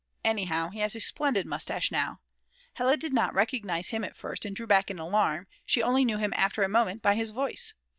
[0.25, 2.21] Anyhow he has a splendid moustache now.
[2.73, 6.17] Hella did not recognise him at first and drew back in alarm, she only knew
[6.17, 7.75] him after a moment by his voice.